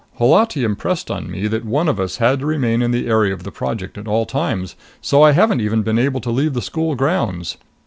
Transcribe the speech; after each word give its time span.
Holati 0.17 0.63
impressed 0.63 1.11
on 1.11 1.29
me 1.29 1.45
that 1.45 1.63
one 1.63 1.87
of 1.87 1.99
us 1.99 2.17
had 2.17 2.39
to 2.39 2.47
remain 2.47 2.81
in 2.81 2.89
the 2.89 3.05
area 3.07 3.35
of 3.35 3.43
the 3.43 3.51
Project 3.51 3.99
at 3.99 4.07
all 4.07 4.25
times, 4.25 4.75
so 4.99 5.21
I 5.21 5.33
haven't 5.33 5.61
even 5.61 5.83
been 5.83 5.99
able 5.99 6.21
to 6.21 6.31
leave 6.31 6.55
the 6.55 6.61
school 6.63 6.95
grounds. 6.95 7.57